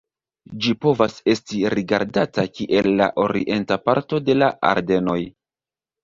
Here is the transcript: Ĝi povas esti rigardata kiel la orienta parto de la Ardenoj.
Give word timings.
Ĝi 0.65 0.71
povas 0.83 1.17
esti 1.33 1.59
rigardata 1.73 2.45
kiel 2.59 2.89
la 3.01 3.09
orienta 3.25 3.77
parto 3.89 4.21
de 4.31 4.37
la 4.39 4.49
Ardenoj. 4.71 5.19